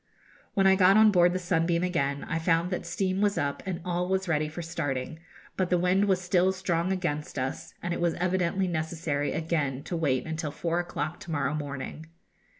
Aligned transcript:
When 0.55 0.65
I 0.65 0.73
got 0.75 0.97
on 0.97 1.11
board 1.11 1.31
the 1.31 1.37
'Sunbeam' 1.37 1.83
again, 1.83 2.23
I 2.27 2.39
found 2.39 2.71
that 2.71 2.87
steam 2.87 3.21
was 3.21 3.37
up 3.37 3.61
and 3.67 3.79
all 3.85 4.09
was 4.09 4.27
ready 4.27 4.49
for 4.49 4.63
starting; 4.63 5.19
but 5.55 5.69
the 5.69 5.77
wind 5.77 6.05
was 6.05 6.19
still 6.19 6.51
strong 6.51 6.91
against 6.91 7.37
us, 7.37 7.75
and 7.83 7.93
it 7.93 8.01
was 8.01 8.15
evidently 8.15 8.67
necessary 8.67 9.31
again 9.31 9.83
to 9.83 9.95
wait 9.95 10.25
until 10.25 10.49
four 10.49 10.79
o'clock 10.79 11.19
to 11.19 11.31
morrow 11.31 11.53
morning. 11.53 12.07